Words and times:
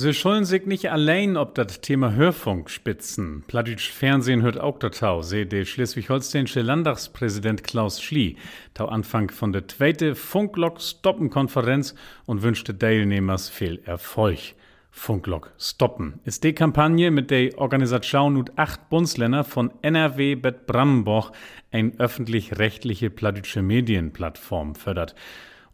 Sie 0.00 0.14
schollen 0.14 0.44
sich 0.44 0.64
nicht 0.64 0.92
allein 0.92 1.36
ob 1.36 1.56
das 1.56 1.80
Thema 1.80 2.12
Hörfunk 2.12 2.70
spitzen. 2.70 3.42
Plattdeutsch 3.48 3.90
Fernsehen 3.90 4.42
hört 4.42 4.56
auch 4.56 4.78
Tau, 4.78 5.22
se 5.22 5.44
der 5.44 5.64
schleswig-holsteinische 5.64 6.62
Landtagspräsident 6.62 7.64
Klaus 7.64 8.00
Schlie, 8.00 8.36
tau 8.74 8.86
Anfang 8.86 9.28
von 9.32 9.52
der 9.52 9.66
zweite 9.66 10.14
Funklock 10.14 10.80
Stoppen 10.80 11.30
Konferenz 11.30 11.96
und 12.26 12.42
wünschte 12.42 12.78
Teilnehmers 12.78 13.48
viel 13.48 13.80
Erfolg. 13.86 14.38
Funklock 14.92 15.50
stoppen 15.58 16.20
ist 16.24 16.44
die 16.44 16.52
Kampagne, 16.52 17.10
mit 17.10 17.32
der 17.32 17.58
Organisation 17.58 18.36
und 18.36 18.56
acht 18.56 18.88
Bundesländer 18.90 19.42
von 19.42 19.72
NRW 19.82 20.36
bis 20.36 20.54
Brandenburg 20.68 21.32
ein 21.72 21.98
öffentlich-rechtliche 21.98 23.10
plattdeutsche 23.10 23.62
Medienplattform 23.62 24.76
fördert. 24.76 25.16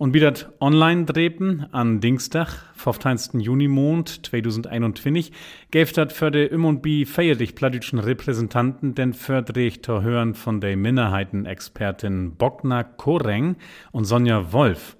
Und 0.04 0.12
wie 0.12 0.20
das 0.20 0.44
online 0.60 1.06
drepen 1.06 1.64
an 1.72 1.98
Dienstag, 1.98 2.74
15. 2.74 3.40
Junimond 3.40 4.26
2021, 4.26 5.32
gäf 5.70 5.94
dat 5.94 6.12
für 6.12 6.30
de 6.30 6.46
im 6.46 6.66
und 6.66 6.82
bi 6.82 7.06
feierlich 7.06 7.54
plattdütschen 7.54 7.98
Repräsentanten 7.98 8.94
den 8.94 9.14
Fördrecht 9.14 9.88
hören 9.88 10.34
von 10.34 10.60
der 10.60 10.76
Minderheitenexpertin 10.76 12.36
Bogna 12.36 12.82
Koreng 12.82 13.56
und 13.92 14.04
Sonja 14.04 14.52
Wolf. 14.52 14.98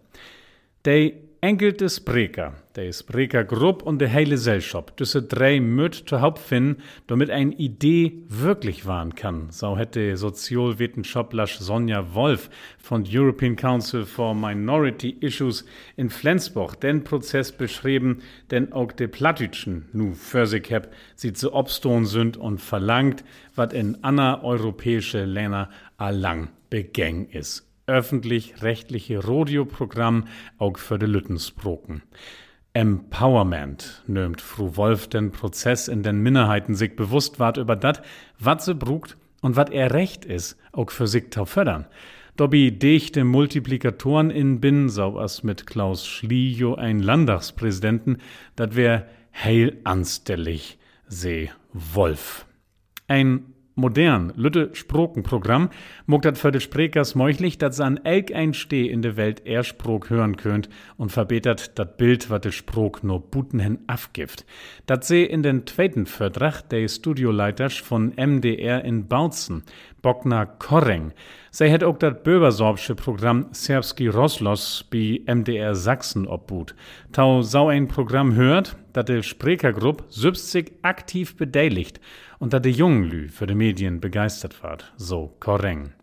De 1.44 1.50
enkelte 1.50 1.90
Spreker, 1.90 2.54
der 2.74 2.90
Sprekergruppe 2.90 3.84
und 3.84 3.98
der 3.98 4.10
heile 4.10 4.30
Gesellschaft, 4.30 4.98
diese 4.98 5.22
drei 5.22 5.60
müt 5.60 5.94
zu 5.94 6.22
Hauptfinden, 6.22 6.82
damit 7.06 7.28
eine 7.28 7.52
Idee 7.52 8.22
wirklich 8.28 8.86
wahren 8.86 9.14
kann. 9.14 9.50
So 9.50 9.76
hätte 9.76 10.16
Sozialwissenschaftler 10.16 11.46
Sonja 11.46 12.14
Wolf 12.14 12.48
von 12.78 13.04
European 13.06 13.56
Council 13.56 14.06
for 14.06 14.34
Minority 14.34 15.18
Issues 15.20 15.66
in 15.96 16.08
Flensburg 16.08 16.80
den 16.80 17.04
Prozess 17.04 17.52
beschrieben, 17.52 18.22
denn 18.50 18.72
auch 18.72 18.92
die 18.92 19.06
Plattitschen 19.06 19.90
nu 19.92 20.14
für 20.14 20.46
sie 20.46 21.32
zu 21.34 21.52
obstohn 21.52 22.06
sind 22.06 22.38
und 22.38 22.62
verlangt, 22.62 23.22
was 23.54 23.74
in 23.74 23.98
anna 24.00 24.42
europäische 24.42 25.26
Länder 25.26 25.68
allang 25.98 26.48
begäng 26.70 27.28
ist 27.28 27.68
öffentlich-rechtliche 27.86 29.26
Radioprogramm 29.26 30.26
auch 30.58 30.78
für 30.78 30.98
de 30.98 31.08
Lüttensproken. 31.08 32.02
Empowerment 32.72 34.02
nimmt 34.06 34.40
Fru 34.40 34.76
Wolf 34.76 35.06
den 35.06 35.30
Prozess 35.30 35.86
in 35.86 36.02
den 36.02 36.22
Minderheiten 36.22 36.74
sich 36.74 36.96
bewusst 36.96 37.38
ward 37.38 37.56
über 37.56 37.76
dat, 37.76 38.02
wat 38.38 38.62
se 38.62 38.74
brugt 38.74 39.16
und 39.42 39.54
wat 39.54 39.70
er 39.70 39.92
recht 39.92 40.24
is, 40.24 40.58
auch 40.72 40.90
für 40.90 41.06
sich 41.06 41.30
tau 41.30 41.44
fördern. 41.44 41.86
Dobby 42.36 42.76
dichte 42.76 43.22
Multiplikatoren 43.22 44.30
in 44.30 44.60
bin, 44.60 44.88
sau 44.88 45.18
as 45.18 45.44
mit 45.44 45.68
Klaus 45.68 46.04
Schliejo 46.04 46.74
ein 46.74 46.98
Landtagspräsidenten, 46.98 48.18
dat 48.56 48.74
wär 48.74 49.06
heil 49.32 49.78
anstellig, 49.84 50.78
se 51.06 51.50
Wolf. 51.72 52.46
Ein 53.06 53.53
modern, 53.74 54.32
lütte 54.36 54.70
Sprokenprogramm, 54.72 55.70
muckt 56.06 56.24
dat 56.24 56.38
für 56.38 56.52
de 56.52 56.60
Sprekers 56.60 57.14
möglich, 57.14 57.58
dat 57.58 57.78
an 57.80 57.98
elk 58.04 58.32
ein 58.32 58.54
Steh 58.54 58.86
in 58.86 59.02
de 59.02 59.16
Welt 59.16 59.42
er 59.44 59.64
Sprok 59.64 60.10
hören 60.10 60.36
könnt 60.36 60.68
und 60.96 61.12
verbetert 61.12 61.78
dat 61.78 61.96
Bild, 61.96 62.30
wat 62.30 62.44
de 62.44 62.52
Sprok 62.52 63.02
no 63.02 63.18
Butenhen 63.18 63.78
afgift. 63.86 64.44
Dat 64.86 65.04
seh 65.04 65.24
in 65.24 65.42
den 65.42 65.66
zweiten 65.66 66.06
Vertrag 66.06 66.62
der 66.68 66.88
Studioleiters 66.88 67.76
von 67.76 68.12
MDR 68.16 68.84
in 68.84 69.08
Bautzen, 69.08 69.64
Bogna 70.04 70.44
Korreng. 70.44 71.14
Sie 71.50 71.72
hat 71.72 71.82
auch 71.82 71.96
das 71.96 72.22
böbersorbsche 72.22 72.94
Programm 72.94 73.46
Serbski 73.52 74.08
Roslos 74.08 74.84
bei 74.90 75.22
MDR 75.26 75.74
Sachsen 75.74 76.28
obhut. 76.28 76.74
Tau 77.10 77.40
sau 77.40 77.68
ein 77.68 77.88
Programm 77.88 78.34
hört, 78.34 78.76
dat 78.92 79.08
de 79.08 79.22
Sprekergruppe 79.22 80.04
sich 80.10 80.72
aktiv 80.82 81.38
beteiligt 81.38 82.00
und 82.38 82.52
dat 82.52 82.66
de 82.66 82.72
jungen 82.72 83.04
Lü 83.04 83.28
für 83.30 83.46
de 83.46 83.56
Medien 83.56 83.98
begeistert 83.98 84.62
ward. 84.62 84.92
So 84.98 85.34
Korreng. 85.40 85.94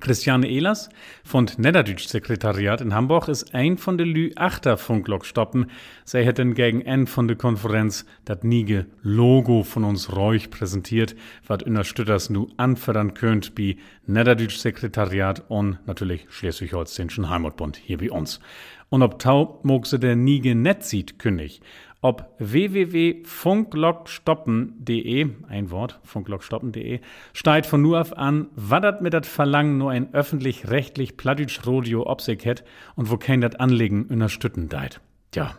Christiane 0.00 0.48
Ehlers 0.48 0.88
von 1.22 1.48
Niederdütsch 1.56 2.06
Sekretariat 2.06 2.80
in 2.80 2.94
Hamburg 2.94 3.28
ist 3.28 3.54
ein 3.54 3.78
von 3.78 3.98
de 3.98 4.06
Lü 4.06 4.30
achter 4.34 4.76
Funklok 4.76 5.26
stoppen. 5.26 5.66
Sie 6.04 6.24
hätten 6.24 6.54
gegen 6.54 6.80
N 6.80 7.06
von 7.06 7.28
der 7.28 7.36
Konferenz 7.36 8.06
dat 8.24 8.42
niege 8.42 8.86
Logo 9.02 9.62
von 9.62 9.84
uns 9.84 10.16
reuch 10.16 10.50
präsentiert, 10.50 11.14
wat 11.46 11.64
Stütters 11.86 12.30
nu 12.30 12.48
anfördern 12.56 13.14
könnt, 13.14 13.52
wie 13.56 13.78
Niederdütsch 14.06 14.56
Sekretariat 14.56 15.44
und 15.48 15.78
natürlich 15.86 16.26
Schleswig-Holsteinischen 16.30 17.28
Heimatbund 17.28 17.76
hier 17.76 17.98
bei 17.98 18.10
uns. 18.10 18.40
Und 18.88 19.02
ob 19.02 19.20
Tau 19.20 19.60
mog 19.62 19.86
se 19.86 20.00
der 20.00 20.16
niege 20.16 20.54
net 20.54 20.82
sieht, 20.82 21.18
kündig 21.18 21.60
ob 22.02 22.24
www.funklockstoppen.de, 22.38 25.28
ein 25.48 25.70
Wort, 25.70 26.00
funklockstoppen.de, 26.02 27.00
steigt 27.32 27.66
von 27.66 27.80
nur 27.82 28.00
auf 28.00 28.16
an, 28.16 28.48
waddert 28.56 29.02
mit 29.02 29.12
dat 29.12 29.26
Verlangen 29.26 29.76
nur 29.78 29.90
ein 29.90 30.14
öffentlich-rechtlich 30.14 31.16
plattdeutsch 31.16 31.66
Radio 31.66 32.10
obsig 32.10 32.44
het 32.44 32.64
und 32.96 33.10
wo 33.10 33.18
kein 33.18 33.42
dat 33.42 33.60
Anlegen 33.60 34.04
unterstützen 34.04 34.68
deit. 34.68 35.00
Tja, 35.30 35.56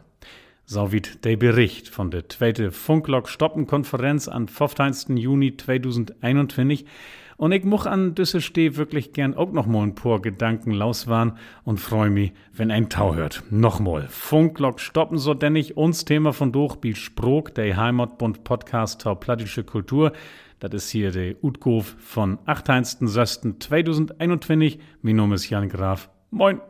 so 0.65 0.91
wie 0.91 1.01
der 1.01 1.37
Bericht 1.37 1.89
von 1.89 2.09
der 2.09 2.27
zweite 2.29 2.71
Funklock-Stoppen-Konferenz 2.71 4.27
am 4.27 4.47
15. 4.47 5.17
Juni 5.17 5.57
2021 5.57 6.85
und 7.41 7.51
ich 7.53 7.63
much 7.63 7.87
an 7.87 8.13
düsse 8.13 8.39
Steh 8.39 8.75
wirklich 8.75 9.13
gern 9.13 9.33
auch 9.33 9.51
noch 9.51 9.65
mal 9.65 9.81
ein 9.81 9.95
paar 9.95 10.21
Gedanken 10.21 10.69
lauswahn 10.69 11.39
und 11.63 11.79
freu 11.79 12.11
mich, 12.11 12.33
wenn 12.53 12.69
ein 12.69 12.87
Tau 12.87 13.15
hört. 13.15 13.41
Nochmal. 13.49 14.07
Funklock 14.09 14.79
stoppen 14.79 15.17
so 15.17 15.33
denn 15.33 15.55
ich 15.55 15.75
uns 15.75 16.05
Thema 16.05 16.33
von 16.33 16.51
Durchbiel 16.51 16.95
Sprog, 16.95 17.55
der 17.55 17.77
Heimatbund 17.77 18.43
Podcast 18.43 19.01
Tau 19.01 19.15
Plattische 19.15 19.63
Kultur. 19.63 20.11
Das 20.59 20.71
ist 20.71 20.91
hier 20.91 21.09
der 21.09 21.43
Utgof 21.43 21.95
von 21.97 22.37
8.6.2021. 22.45 24.77
Mein 25.01 25.15
Name 25.15 25.33
ist 25.33 25.49
Jan 25.49 25.67
Graf. 25.67 26.11
Moin. 26.29 26.61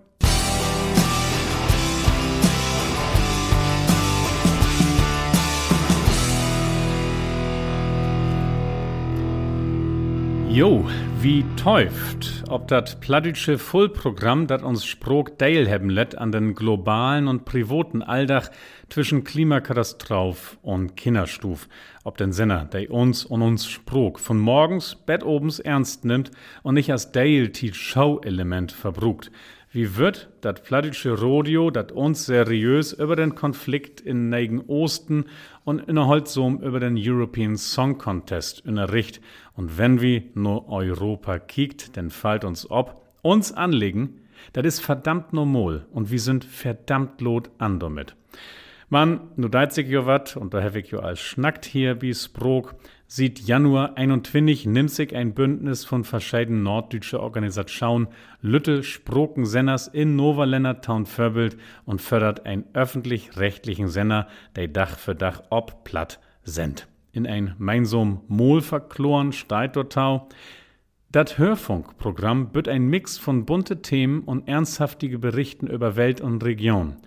Jo, 10.53 10.85
wie 11.21 11.45
täuft, 11.55 12.43
ob 12.49 12.67
dat 12.67 12.99
plattdütsche 12.99 13.57
Fullprogramm, 13.57 14.47
dat 14.47 14.63
uns 14.63 14.85
Sprog 14.85 15.37
teilhaben 15.39 15.89
lädt 15.89 16.17
an 16.17 16.33
den 16.33 16.55
globalen 16.55 17.29
und 17.29 17.45
privaten 17.45 18.01
Alldach 18.01 18.49
zwischen 18.89 19.23
Klimakatastroph 19.23 20.57
und 20.61 20.97
Kinderstuf, 20.97 21.69
ob 22.03 22.17
den 22.17 22.33
Senner, 22.33 22.65
der 22.65 22.91
uns 22.91 23.23
und 23.23 23.41
uns 23.41 23.65
Sprog 23.65 24.19
von 24.19 24.37
morgens 24.37 24.97
obens 25.23 25.59
ernst 25.59 26.03
nimmt 26.03 26.31
und 26.63 26.73
nicht 26.73 26.91
als 26.91 27.13
Dale-Show-Element 27.13 28.73
verbrugt. 28.73 29.31
Wie 29.73 29.95
wird 29.95 30.27
dat 30.41 30.65
plattdütsche 30.65 31.17
Rodeo, 31.17 31.71
dat 31.71 31.93
uns 31.93 32.25
seriös 32.25 32.91
über 32.91 33.15
den 33.15 33.35
Konflikt 33.35 34.01
in 34.01 34.27
Neigen 34.27 34.59
Osten 34.67 35.27
und 35.63 35.79
innerhalb 35.87 36.27
so 36.27 36.49
über 36.49 36.81
den 36.81 36.97
European 36.97 37.55
Song 37.55 37.97
Contest 37.97 38.65
unterricht? 38.65 39.21
Und 39.53 39.77
wenn 39.77 40.01
wir 40.01 40.23
nur 40.33 40.67
Europa 40.67 41.39
kiekt, 41.39 41.95
dann 41.95 42.09
fällt 42.09 42.43
uns 42.43 42.69
ob, 42.69 43.01
uns 43.21 43.53
anlegen, 43.53 44.19
das 44.51 44.65
ist 44.65 44.79
verdammt 44.81 45.31
normal 45.31 45.85
und 45.93 46.11
wir 46.11 46.19
sind 46.19 46.43
verdammt 46.43 47.21
lot 47.21 47.49
an 47.57 47.79
damit. 47.79 48.17
Man, 48.93 49.21
nu 49.37 49.47
deit 49.47 49.71
sich 49.71 49.87
jo 49.87 50.05
wat, 50.05 50.35
und 50.35 50.53
da 50.53 50.67
ich 50.67 50.87
jo 50.87 50.99
als 50.99 51.21
schnackt 51.21 51.63
hier 51.63 52.01
wie 52.01 52.13
Sprog, 52.13 52.75
sieht 53.07 53.39
Januar 53.39 53.95
21 53.95 54.65
nimmt 54.65 54.91
sich 54.91 55.15
ein 55.15 55.33
Bündnis 55.33 55.85
von 55.85 56.03
verschiedenen 56.03 56.63
norddeutsche 56.63 57.21
Organisationen 57.21 58.09
Lütte 58.41 58.83
Sproken 58.83 59.45
Senners 59.45 59.87
in 59.87 60.17
Novaländer 60.17 60.81
Town 60.81 61.05
Vorbild 61.05 61.55
und 61.85 62.01
fördert 62.01 62.45
einen 62.45 62.65
öffentlich-rechtlichen 62.73 63.87
Sender, 63.87 64.27
der 64.57 64.67
Dach 64.67 64.97
für 64.97 65.15
Dach 65.15 65.41
ob 65.51 65.85
platt 65.85 66.19
sendt. 66.43 66.89
In 67.13 67.25
ein 67.25 67.55
meinsam 67.59 68.19
Mol 68.27 68.59
verkloren 68.59 69.31
steigt 69.31 69.77
Tau. 69.93 70.27
Das 71.13 71.37
Hörfunkprogramm 71.37 72.53
wird 72.53 72.67
ein 72.67 72.87
Mix 72.87 73.17
von 73.17 73.45
bunte 73.45 73.81
Themen 73.81 74.23
und 74.23 74.49
ernsthaftige 74.49 75.17
Berichten 75.17 75.67
über 75.67 75.95
Welt 75.95 76.19
und 76.19 76.43
Region. 76.43 76.97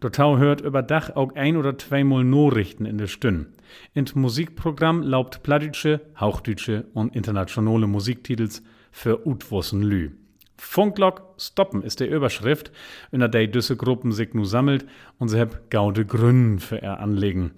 Dotau 0.00 0.38
hört 0.38 0.60
über 0.60 0.82
Dach 0.82 1.14
auch 1.16 1.34
ein 1.34 1.56
oder 1.56 1.78
zweimal 1.78 2.24
Nachrichten 2.24 2.86
in 2.86 2.98
der 2.98 3.06
Stünde. 3.06 3.46
In 3.94 4.06
Musikprogramm 4.14 5.02
laubt 5.02 5.42
plattdeutsche, 5.42 6.00
hauchdeutsche 6.18 6.86
und 6.94 7.14
internationale 7.14 7.86
Musiktitels 7.86 8.62
für 8.90 9.26
Utwossen 9.26 9.82
Lü. 9.82 10.10
Funklock 10.56 11.34
stoppen 11.36 11.82
ist 11.82 12.00
der 12.00 12.10
Überschrift, 12.10 12.70
in 13.10 13.20
der 13.20 13.28
düsse 13.28 13.76
Gruppen 13.76 14.12
sich 14.12 14.34
nu 14.34 14.44
sammelt 14.44 14.86
und 15.18 15.28
sie 15.28 15.40
hab 15.40 15.70
gaude 15.70 16.06
Gründen 16.06 16.58
für 16.58 16.80
er 16.80 17.00
anlegen. 17.00 17.52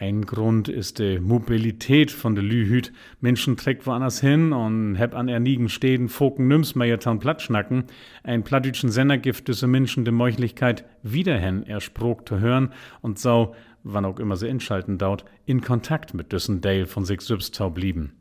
Ein 0.00 0.26
Grund 0.26 0.68
ist 0.68 1.00
die 1.00 1.18
Mobilität 1.18 2.12
von 2.12 2.36
der 2.36 2.44
Lühüt. 2.44 2.92
Menschen 3.20 3.56
trägt 3.56 3.84
woanders 3.84 4.20
hin 4.20 4.52
und 4.52 4.94
heb 4.94 5.14
an 5.14 5.28
ernigen 5.28 5.68
Städten 5.68 6.08
Foken 6.08 6.46
Nüms 6.46 6.76
Meiertown 6.76 7.18
Plattschnacken. 7.18 7.84
Ein 8.22 8.44
plattdütschen 8.44 8.90
Sender 8.90 9.18
gibt 9.18 9.48
diese 9.48 9.66
Menschen 9.66 10.04
die 10.04 10.12
Möglichkeit, 10.12 10.84
wiederhin 11.02 11.64
er 11.64 11.80
Sprog 11.80 12.28
zu 12.28 12.38
hören 12.38 12.72
und 13.00 13.18
so 13.18 13.54
wann 13.82 14.04
auch 14.04 14.18
immer 14.18 14.36
sie 14.36 14.48
inschalten 14.48 14.98
dauert, 14.98 15.24
in 15.46 15.60
Kontakt 15.60 16.14
mit 16.14 16.32
düssen 16.32 16.60
Dale 16.60 16.86
von 16.86 17.04
sich 17.04 17.20
Sübstau 17.20 17.70
blieben. 17.70 18.12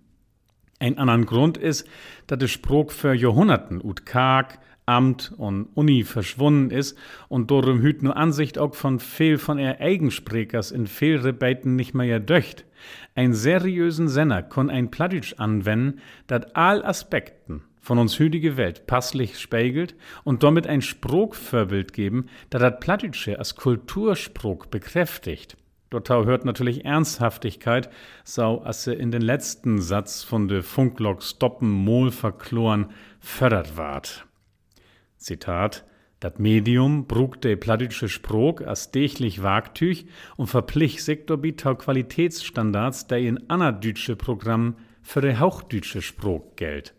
Ein 0.79 0.97
anderen 0.97 1.25
Grund 1.25 1.57
ist, 1.57 1.87
dass 2.27 2.39
der 2.39 2.47
Spruch 2.47 2.91
für 2.91 3.13
Jahrhunderten 3.13 3.81
ut 3.83 4.05
karg, 4.05 4.59
Amt 4.87 5.33
und 5.37 5.67
Uni 5.75 6.05
verschwunden 6.05 6.71
ist 6.71 6.97
und 7.27 7.51
darum 7.51 7.81
hüt 7.81 8.03
nur 8.03 8.15
Ansicht 8.15 8.57
auch 8.57 8.73
von 8.73 8.99
viel 8.99 9.37
von 9.37 9.59
er 9.59 9.81
Eigensprechers 9.81 10.71
in 10.71 10.87
viel 10.87 11.17
Rebeten 11.17 11.75
nicht 11.75 11.93
mehr 11.93 12.21
döcht. 12.21 12.65
Ein 13.13 13.33
seriösen 13.33 14.07
Senner 14.07 14.43
kann 14.43 14.69
ein 14.69 14.89
Plattitsch 14.89 15.35
anwenden, 15.37 15.99
dat 16.27 16.55
all 16.55 16.85
Aspekten 16.85 17.63
von 17.81 17.99
uns 17.99 18.17
hütige 18.17 18.55
Welt 18.55 18.87
passlich 18.87 19.37
spiegelt 19.39 19.95
und 20.23 20.43
damit 20.43 20.67
ein 20.67 20.81
Sprogvorbild 20.81 21.91
geben, 21.91 22.27
da 22.49 22.57
dat 22.57 22.79
Plattitsche 22.79 23.39
als 23.39 23.55
Kulturspruch 23.55 24.67
bekräftigt. 24.67 25.57
Dort 25.89 26.09
hört 26.09 26.45
natürlich 26.45 26.85
Ernsthaftigkeit, 26.85 27.89
sau 28.23 28.63
asse 28.63 28.93
in 28.93 29.11
den 29.11 29.21
letzten 29.21 29.81
Satz 29.81 30.23
von 30.23 30.47
de 30.47 30.61
Funklok 30.61 31.23
stoppen 31.23 31.69
Mol 31.69 32.11
verkloren 32.11 32.87
fördert 33.19 33.77
ward. 33.77 34.26
Zitat, 35.17 35.85
Dat 36.19 36.39
Medium 36.39 37.05
brug 37.05 37.41
de 37.41 37.55
plattdeutsche 37.55 38.09
Sprog 38.09 38.65
as 38.65 38.89
dächlich 38.91 39.43
Wagtüch 39.43 40.07
und 40.35 40.47
verplich 40.47 41.03
sektorbitau 41.03 41.75
Qualitätsstandards, 41.75 43.05
der 43.05 43.19
in 43.19 43.49
annerdütsche 43.49 44.15
Programm 44.15 44.77
für 45.03 45.21
de 45.21 45.37
hauchdütsche 45.37 46.01
Sprog 46.01 46.57
gelt. 46.57 46.95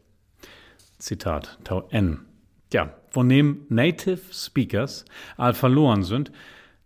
Zitat 0.98 1.58
Tau 1.64 1.88
N. 1.90 2.20
Ja, 2.72 2.94
wo 3.10 3.24
nehm 3.24 3.66
Native 3.68 4.20
Speakers 4.32 5.04
all 5.36 5.54
verloren 5.54 6.04
sind, 6.04 6.30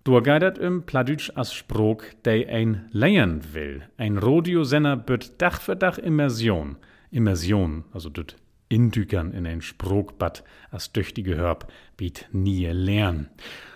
durchgeidert 0.04 0.56
im 0.56 0.84
Plattdeutsch 0.84 1.32
as 1.34 1.52
Sprog, 1.52 2.06
der 2.24 2.48
ein 2.48 2.88
lernen 2.92 3.52
will. 3.52 3.82
Ein 3.98 4.16
Rodiosenner 4.16 4.96
büt 4.96 5.32
Dach 5.38 5.60
für 5.60 5.76
Dach 5.76 5.98
Immersion. 5.98 6.76
Immersion, 7.10 7.84
also 7.92 8.08
düt 8.08 8.36
Indükern 8.72 9.32
in 9.32 9.46
ein 9.46 9.60
Sprogbad 9.60 10.42
as 10.70 10.92
düchtige 10.92 11.36
Hörb 11.36 11.70
biet 11.98 12.28
nie 12.32 12.66
lern. 12.66 13.28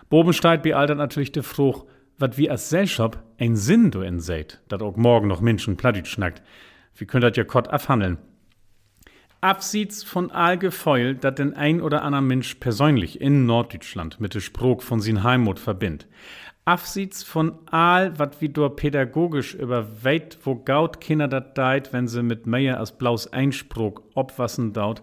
Bobensteigt 0.09 0.63
bealtert 0.63 0.99
natürlich 0.99 1.33
de 1.33 1.43
Fruch, 1.43 1.85
wat 2.19 2.39
wie 2.39 2.51
as 2.51 2.71
Selschop 2.71 3.23
ein 3.39 3.57
Sinn 3.57 3.91
do 3.91 4.01
in 4.01 4.21
seht, 4.21 4.61
dat 4.69 4.83
auch 4.83 4.97
morgen 4.97 5.29
noch 5.29 5.43
Menschen 5.43 5.77
Plattdeutsch 5.77 6.11
schnackt. 6.11 6.43
Wie 6.95 7.05
könnt 7.05 7.25
dat 7.25 7.37
ja 7.37 7.45
kott 7.45 7.69
abhandeln? 7.69 8.17
Abseits 9.43 10.03
von 10.03 10.31
all 10.31 10.57
Gefeul, 10.57 11.15
dat 11.15 11.39
den 11.39 11.53
ein 11.53 11.83
oder 11.83 12.03
anderen 12.03 12.27
Mensch 12.27 12.55
persönlich 12.55 13.21
in 13.21 13.45
Norddeutschland 13.45 14.19
mit 14.19 14.33
de 14.33 14.41
Sprog 14.41 14.83
von 14.83 15.01
sin 15.01 15.23
Heimat 15.23 15.59
verbindt. 15.59 16.07
Abseits 16.67 17.23
von 17.23 17.53
all, 17.71 18.19
wat 18.19 18.41
wie 18.41 18.49
dor 18.49 18.75
pädagogisch 18.75 19.55
über 19.55 19.87
weit, 20.03 20.37
wo 20.43 20.57
gaut 20.57 21.01
Kinder 21.01 21.29
dat 21.29 21.57
deit, 21.57 21.93
wenn 21.93 22.09
sie 22.09 22.25
mit 22.25 22.49
mehr 22.49 22.81
als 22.81 22.99
blaus 22.99 23.33
Einsprog 23.33 24.03
obwassen 24.15 24.73
daut. 24.73 25.01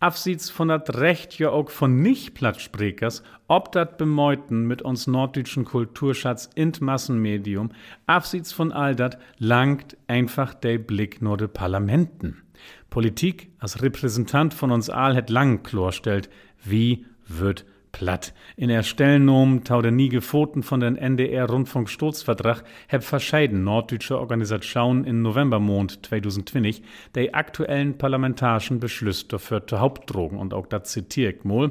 Abseits 0.00 0.48
von 0.48 0.68
dat 0.68 0.96
Recht 0.96 1.38
ja 1.38 1.50
auch 1.50 1.68
von 1.68 2.00
Nicht-Plattsprechers, 2.00 3.22
ob 3.46 3.72
dat 3.72 3.98
bemeuten 3.98 4.66
mit 4.66 4.80
uns 4.80 5.06
norddeutschen 5.06 5.66
Kulturschatz 5.66 6.48
in 6.54 6.72
Massenmedium, 6.80 7.72
abseits 8.06 8.54
von 8.54 8.72
all 8.72 8.96
dat 8.96 9.18
langt 9.36 9.98
einfach 10.06 10.54
der 10.54 10.78
Blick 10.78 11.20
nur 11.20 11.36
de 11.36 11.46
Parlamenten. 11.46 12.40
Politik 12.88 13.50
als 13.58 13.82
Repräsentant 13.82 14.54
von 14.54 14.70
uns 14.70 14.88
all 14.88 15.14
het 15.14 15.28
lang 15.28 15.62
klarstellt, 15.62 16.30
wie 16.64 17.04
wird 17.28 17.66
platt. 17.92 18.34
In 18.56 18.68
der 18.68 18.82
Stellnom 18.82 19.64
tau 19.64 19.80
nie 19.82 20.08
gefoten 20.08 20.62
von 20.62 20.80
den 20.80 20.96
NDR-Rundfunksturzvertrag 20.96 22.64
heb 22.88 23.04
verscheiden 23.04 23.62
norddeutsche 23.62 24.18
Organisationen 24.18 25.04
in 25.04 25.22
Novembermond 25.22 26.06
2020 26.06 26.82
der 27.14 27.34
aktuellen 27.34 27.98
parlamentarischen 27.98 28.80
Beschluss 28.80 29.28
dafür 29.28 29.66
zur 29.66 29.80
Hauptdrogen 29.80 30.38
und 30.38 30.54
auch 30.54 30.66
da 30.66 30.82
zitiere 30.82 31.32
ich 31.32 31.44
mal. 31.44 31.70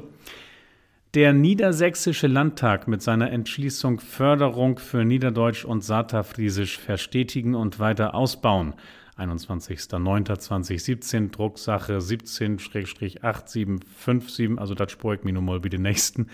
Der 1.14 1.34
Niedersächsische 1.34 2.26
Landtag 2.26 2.88
mit 2.88 3.02
seiner 3.02 3.30
Entschließung 3.30 4.00
Förderung 4.00 4.78
für 4.78 5.04
Niederdeutsch 5.04 5.66
und 5.66 5.84
Saterfriesisch 5.84 6.78
verstetigen 6.78 7.54
und 7.54 7.78
weiter 7.78 8.14
ausbauen 8.14 8.74
21.09.2017, 9.18 11.30
Drucksache 11.30 11.98
17-8757, 11.98 14.58
also 14.58 14.74
das 14.74 14.92
nun 15.32 15.44
mal 15.44 15.62
wie 15.64 15.70
den 15.70 15.82
nächsten. 15.82 16.28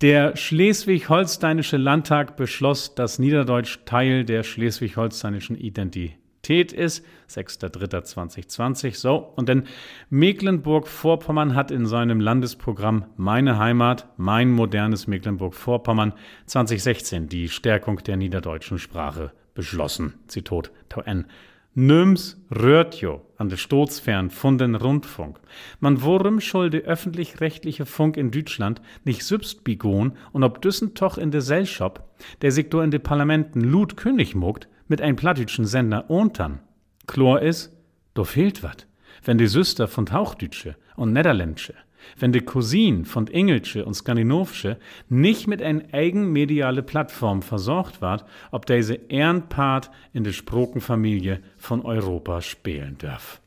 Der 0.00 0.36
Schleswig-Holsteinische 0.36 1.76
Landtag 1.76 2.36
beschloss, 2.36 2.94
dass 2.94 3.18
Niederdeutsch 3.18 3.80
Teil 3.84 4.24
der 4.24 4.42
schleswig-holsteinischen 4.42 5.56
Identität 5.56 6.72
ist. 6.72 7.04
6.3.2020. 7.30 8.96
So, 8.96 9.16
und 9.16 9.48
denn 9.48 9.64
Mecklenburg-Vorpommern 10.10 11.54
hat 11.54 11.70
in 11.70 11.86
seinem 11.86 12.20
Landesprogramm 12.20 13.06
Meine 13.16 13.58
Heimat, 13.58 14.08
mein 14.16 14.50
modernes 14.50 15.06
Mecklenburg-Vorpommern 15.06 16.12
2016 16.46 17.28
die 17.28 17.48
Stärkung 17.48 18.02
der 18.02 18.16
niederdeutschen 18.16 18.78
Sprache 18.78 19.32
beschlossen. 19.54 20.14
Zitat 20.26 20.72
Tau 20.88 21.02
N. 21.02 21.26
Nöms 21.76 22.40
rührt 22.54 23.00
jo 23.00 23.22
an 23.36 23.48
de 23.48 23.58
Stoßfern 23.58 24.30
von 24.30 24.58
den 24.58 24.76
Rundfunk. 24.76 25.40
Man 25.80 26.02
worum 26.02 26.40
soll 26.40 26.70
de 26.70 26.84
öffentlich-rechtliche 26.84 27.84
Funk 27.84 28.16
in 28.16 28.30
Deutschland 28.30 28.80
nicht 29.02 29.24
sübst 29.24 29.64
bigon 29.64 30.12
und 30.30 30.44
ob 30.44 30.62
düssen 30.62 30.94
toch 30.94 31.18
in 31.18 31.32
de 31.32 31.40
Gesellschaft, 31.40 32.00
der 32.42 32.52
sich 32.52 32.72
in 32.72 32.92
de 32.92 33.00
Parlamenten 33.00 33.60
Lut 33.60 33.96
König 33.96 34.36
muckt, 34.36 34.68
mit 34.86 35.02
ein 35.02 35.16
plattdütschen 35.16 35.66
Sender 35.66 36.08
ontern. 36.08 36.60
Chlor 37.08 37.42
is, 37.42 37.76
do 38.14 38.22
fehlt 38.22 38.62
wat. 38.62 38.86
Wenn 39.24 39.38
die 39.38 39.48
Süster 39.48 39.88
von 39.88 40.06
Tauchdütsche 40.06 40.76
und 40.94 41.12
Niederländsche 41.12 41.74
wenn 42.18 42.32
die 42.32 42.40
Cousin 42.40 43.04
von 43.04 43.26
Engelsche 43.28 43.84
und 43.84 43.94
Skandinavische 43.94 44.78
nicht 45.08 45.46
mit 45.46 45.62
einer 45.62 45.82
eigenmediale 45.92 46.82
Plattform 46.82 47.42
versorgt 47.42 48.00
ward, 48.00 48.24
ob 48.50 48.66
diese 48.66 48.94
Ehrenpart 48.94 49.90
in 50.12 50.24
der 50.24 50.32
Sprokenfamilie 50.32 51.40
von 51.56 51.82
Europa 51.82 52.40
spielen 52.40 52.96
darf. 52.98 53.40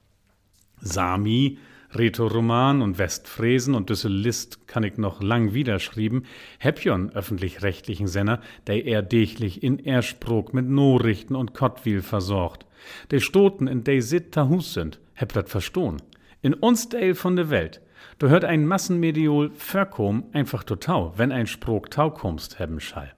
Sami, 0.80 1.58
Rätoroman 1.96 2.82
und 2.82 2.98
Westfräsen 2.98 3.74
und 3.74 3.90
List 4.04 4.68
kann 4.68 4.84
ich 4.84 4.98
noch 4.98 5.22
lang 5.22 5.54
wiederschrieben, 5.54 6.26
Häppjon 6.60 7.12
öffentlich-rechtlichen 7.12 8.08
Senner, 8.08 8.42
der 8.68 8.86
er 8.86 9.02
dächlich 9.02 9.64
in 9.64 9.80
Ersprog 9.80 10.54
mit 10.54 10.68
Norichten 10.68 11.36
und 11.36 11.54
Kottwil 11.54 12.02
versorgt. 12.02 12.66
De 13.12 13.20
Stoten, 13.20 13.68
in 13.68 13.84
de 13.84 14.02
sit 14.02 14.36
Hus 14.36 14.74
sind, 14.74 15.00
heb 15.14 15.34
dat 15.34 15.50
verstohn. 15.50 15.98
In 16.42 16.54
uns 16.54 16.90
Teil 16.90 17.16
von 17.16 17.36
der 17.36 17.50
Welt, 17.50 17.82
Du 18.20 18.30
hört 18.30 18.46
ein 18.46 18.66
Massenmediol 18.66 19.52
verkom 19.52 20.26
einfach 20.34 20.64
total, 20.64 21.14
wenn 21.18 21.32
ein 21.32 21.48
Sprog 21.48 21.92
taukommst 21.92 22.60
haben 22.60 22.80
schall. 22.80 23.14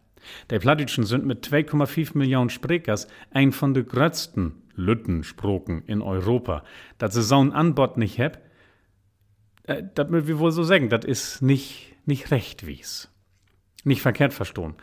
Der 0.49 0.59
Plattitschen 0.59 1.05
sind 1.05 1.25
mit 1.25 1.45
2,5 1.45 2.17
Millionen 2.17 2.49
Sprekers 2.49 3.07
ein 3.31 3.51
von 3.51 3.73
de 3.73 3.83
grötzten 3.83 4.61
Lüttensproken 4.75 5.83
in 5.85 6.01
Europa. 6.01 6.63
Dat 6.97 7.13
sie 7.13 7.23
so 7.23 7.39
ein 7.39 7.53
Anbot 7.53 7.97
nicht 7.97 8.17
heb, 8.17 8.39
äh, 9.63 9.83
dat 9.95 10.11
wir 10.11 10.39
wohl 10.39 10.51
so 10.51 10.63
sagen, 10.63 10.89
dat 10.89 11.05
is 11.05 11.41
nicht, 11.41 11.95
nicht 12.05 12.31
recht 12.31 12.65
wies. 12.65 13.09
Nicht 13.83 14.01
verkehrt 14.01 14.33
verstohlen. 14.33 14.75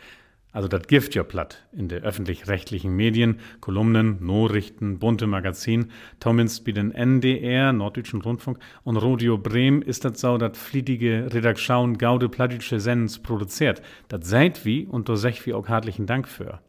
Also 0.57 0.67
das 0.67 0.87
Gift 0.87 1.13
ja 1.13 1.21
platt 1.21 1.67
in 1.71 1.87
der 1.87 2.01
öffentlich-rechtlichen 2.01 2.91
Medien, 2.91 3.41
Kolumnen, 3.61 4.17
Nachrichten, 4.25 4.97
bunte 4.97 5.27
Magazin, 5.27 5.91
zumindest 6.19 6.65
wie 6.65 6.73
den 6.73 6.91
NDR, 6.91 7.73
Norddeutschen 7.73 8.23
Rundfunk 8.23 8.57
und 8.83 8.97
Radio 8.97 9.37
Bremen 9.37 9.83
ist 9.83 10.03
das 10.03 10.19
so, 10.19 10.35
dass 10.39 10.57
fliedige 10.57 11.31
Redaktion 11.31 11.99
gaude 11.99 12.27
plattdeutsche 12.27 12.79
Sendens 12.79 13.19
produziert. 13.19 13.83
Das 14.07 14.27
seid 14.27 14.65
wie 14.65 14.87
und 14.87 15.09
da 15.09 15.15
sech 15.15 15.45
wie 15.45 15.53
auch 15.53 15.69
hartlichen 15.69 16.07
Dank 16.07 16.27
für. 16.27 16.59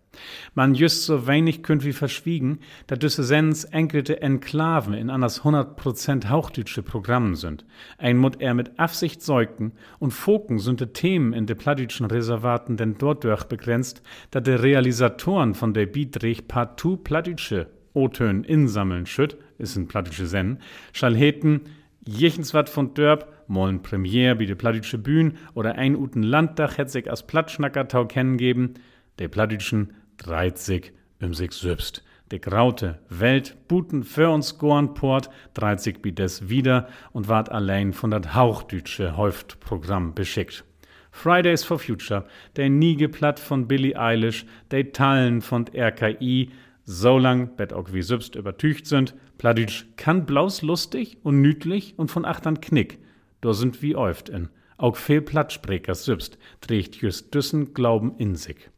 Man 0.55 0.75
just 0.75 1.05
so 1.05 1.27
wenig 1.27 1.63
könnt 1.63 1.85
wie 1.85 1.93
verschwiegen, 1.93 2.61
da 2.87 2.97
düsse 2.97 3.25
Sens 3.25 3.65
enkelte 3.65 4.23
Enklaven 4.23 4.95
in 4.95 5.11
anders 5.11 5.43
100% 5.43 6.29
hauchdütsche 6.29 6.83
Programmen 6.83 7.35
sind. 7.35 7.65
Ein 7.99 8.17
Mut 8.17 8.41
er 8.41 8.55
mit 8.55 8.79
Absicht 8.79 9.23
säugten 9.23 9.73
und 9.99 10.13
Foken 10.13 10.59
sind 10.59 10.81
de 10.81 10.89
Themen 10.89 11.33
in 11.33 11.47
de 11.47 11.57
plattdütschen 11.57 12.07
Reservaten 12.07 12.77
denn 12.77 12.97
dort 12.99 13.25
durch 13.25 13.45
begrenzt, 13.45 14.03
da 14.31 14.41
de 14.41 14.57
Realisatoren 14.57 15.55
von 15.55 15.75
der 15.75 15.87
Biedrich 15.87 16.49
partout 16.49 16.99
plattdütsche 16.99 17.69
O-Tön 17.95 18.45
insammeln 18.45 19.07
schütt, 19.07 19.37
ist 19.59 19.77
ein 19.77 19.89
plattdütsche 19.89 20.27
Sen, 20.27 20.59
schall 20.93 21.17
heten, 21.17 21.63
jechens 22.07 22.55
wat 22.55 22.69
von 22.69 22.95
Dörp, 22.95 23.27
mollen 23.49 23.83
Premiere 23.83 24.39
wie 24.39 24.47
de 24.47 24.55
plattdütsche 24.55 24.99
Bühn 24.99 25.37
oder 25.55 25.75
ein 25.75 25.97
uten 25.97 26.23
Landdach 26.23 26.79
sich 26.89 27.11
als 27.11 27.27
Plattschnackertau 27.27 28.07
kennengeben, 28.07 28.75
de 29.19 29.29
plattdütschen 29.29 29.95
30 30.19 30.93
um 31.21 31.35
sich 31.35 31.53
selbst. 31.53 32.05
De 32.31 32.39
graute 32.39 32.99
Welt 33.09 33.57
buten 33.69 34.03
für 34.05 34.29
uns 34.29 34.59
Gornport, 34.59 35.31
30 35.55 36.03
bi 36.03 36.13
des 36.13 36.51
wieder 36.51 36.89
und 37.13 37.27
ward 37.29 37.51
allein 37.51 37.95
von 37.95 38.11
dat 38.11 38.35
hauchdütsche 38.35 39.17
Häuftprogramm 39.17 40.15
beschickt. 40.15 40.65
Fridays 41.11 41.65
for 41.65 41.79
Future, 41.79 42.27
der 42.57 42.69
Niegeplatt 42.69 43.41
von 43.41 43.67
Billie 43.67 43.99
Eilish, 43.99 44.45
der 44.71 44.93
Tallen 44.93 45.41
von 45.41 45.65
RKI, 45.75 46.51
so 46.85 47.19
lang 47.19 47.57
bet 47.57 47.73
auch 47.73 47.93
wie 47.93 48.03
sübst 48.03 48.35
übertücht 48.35 48.87
sind, 48.87 49.15
Pladütsch 49.39 49.87
kann 49.97 50.27
blaus 50.27 50.63
lustig 50.63 51.19
und 51.23 51.41
nütlich 51.41 51.95
und 51.97 52.11
von 52.11 52.25
achtern 52.25 52.61
knick, 52.61 52.99
do 53.41 53.53
sind 53.53 53.83
wie 53.83 53.97
oft 53.97 54.29
in. 54.29 54.49
Auch 54.77 54.97
viel 54.97 55.23
Plattsprechers 55.23 56.05
sübst, 56.05 56.39
trägt 56.61 56.97
just 56.97 57.35
düssen 57.35 57.73
Glauben 57.73 58.15
in 58.19 58.37
sich. 58.37 58.71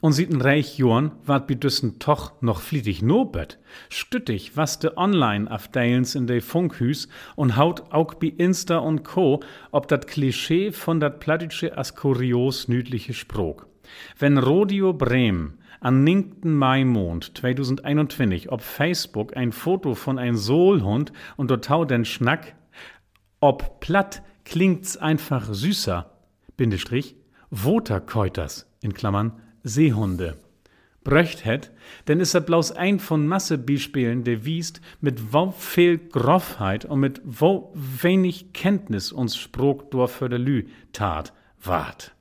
Und 0.00 0.12
sieht'n 0.12 0.42
reich 0.42 0.76
Jorn 0.76 1.12
wart 1.24 1.46
bi 1.46 1.56
düssen 1.56 1.98
toch 1.98 2.32
noch 2.42 2.60
flietig 2.60 3.00
nobet. 3.00 3.58
Stüttig 3.88 4.56
was 4.56 4.78
de 4.78 4.90
online 4.96 5.50
afdeilens 5.50 6.14
in 6.14 6.26
de 6.26 6.40
Funkhüs 6.40 7.08
und 7.36 7.56
haut 7.56 7.90
auch 7.90 8.14
bi 8.14 8.28
Insta 8.28 8.78
und 8.78 9.02
Co. 9.02 9.40
ob 9.70 9.88
dat 9.88 10.06
Klischee 10.06 10.72
von 10.72 11.00
dat 11.00 11.20
plattische 11.20 11.78
as 11.78 11.94
kurios 11.94 12.68
nüdliche 12.68 13.14
Sprog. 13.14 13.66
Wenn 14.18 14.36
Rodio 14.36 14.92
Bremen 14.92 15.58
an 15.80 16.02
9. 16.02 16.34
Maimond 16.42 17.36
2021 17.36 18.50
ob 18.50 18.62
Facebook 18.62 19.36
ein 19.36 19.52
Foto 19.52 19.94
von 19.94 20.18
ein 20.18 20.36
Sohlhund 20.36 21.12
und 21.36 21.50
dort 21.50 21.66
tau 21.66 21.84
den 21.84 22.04
Schnack, 22.04 22.54
ob 23.40 23.80
platt 23.80 24.22
klingt's 24.44 24.96
einfach 24.96 25.52
süßer, 25.52 26.10
Bindestrich, 26.56 27.16
Voterkeuters, 27.50 28.66
in 28.80 28.94
Klammern, 28.94 29.40
Seehunde. 29.64 30.36
Bröcht 31.02 31.44
het, 31.44 31.70
denn 32.06 32.20
is 32.20 32.32
er 32.32 32.40
bloß 32.40 32.72
ein 32.72 32.98
von 32.98 33.26
Massebeispielen, 33.26 34.24
der 34.24 34.44
wiest, 34.44 34.80
mit 35.00 35.34
wo 35.34 35.50
viel 35.50 35.98
Groffheit 35.98 36.84
und 36.86 37.00
mit 37.00 37.20
wo 37.24 37.72
wenig 37.74 38.52
Kenntnis 38.54 39.12
uns 39.12 39.36
Sprog 39.36 39.90
durch 39.90 40.12
für 40.12 40.28
de 40.28 40.38
Lü 40.38 40.64
tat 40.92 41.34
ward. 41.62 42.14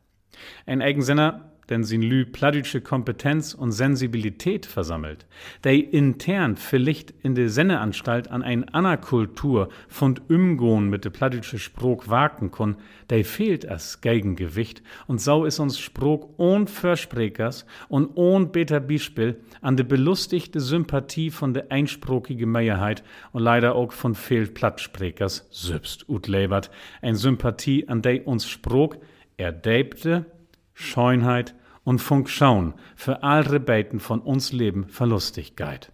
Ein 0.65 0.81
Eigensinner 0.81 1.52
denn 1.73 1.83
sin 1.83 2.03
lü 2.03 2.23
pladütsche 2.23 2.81
Kompetenz 2.81 3.55
und 3.55 3.71
Sensibilität 3.71 4.67
versammelt, 4.67 5.25
der 5.63 5.91
intern 5.91 6.55
vielleicht 6.55 7.15
in 7.23 7.33
der 7.33 7.49
Senneanstalt 7.49 8.29
an 8.29 8.43
ein 8.43 8.69
Anakultur 8.69 9.69
von 9.87 10.19
Umgehen 10.29 10.91
mit 10.91 11.03
de 11.03 11.11
pladütsche 11.11 11.57
Sprog 11.57 12.09
wagen 12.09 12.51
kon, 12.51 12.75
der 13.09 13.25
fehlt 13.25 13.67
as 13.67 14.01
Gegengewicht 14.01 14.83
und 15.07 15.19
so 15.19 15.45
is 15.45 15.59
uns 15.59 15.79
Sprog 15.79 16.35
ohn 16.37 16.67
Versprekers 16.67 17.65
und 17.89 18.11
ohn 18.13 18.51
beter 18.51 18.79
Beispiel 18.79 19.41
an 19.61 19.75
de 19.75 19.83
belustigte 19.83 20.59
Sympathie 20.59 21.31
von 21.31 21.55
der 21.55 21.71
einsprokige 21.71 22.45
Meierheit 22.45 23.03
und 23.31 23.41
leider 23.41 23.73
auch 23.73 23.93
von 23.93 24.13
fehlt 24.13 24.53
Plattsprechers 24.53 25.47
selbst 25.49 26.07
utlebert, 26.07 26.69
ein 27.01 27.15
Sympathie 27.15 27.87
an 27.87 28.03
der 28.03 28.27
uns 28.27 28.47
Sprog 28.47 28.99
erdäbte 29.37 30.27
Scheunheit 30.75 31.55
und 31.83 31.99
Funkschauen 31.99 32.73
für 32.95 33.23
alle 33.23 33.59
Beten 33.59 33.99
von 33.99 34.19
uns 34.19 34.51
Leben 34.51 34.87
Verlustigkeit. 34.87 35.91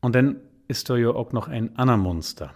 Und 0.00 0.14
dann 0.14 0.36
ist 0.68 0.90
da 0.90 0.96
ja 0.96 1.10
auch 1.10 1.32
noch 1.32 1.48
ein 1.48 1.76
anderer 1.76 1.96
Monster. 1.96 2.54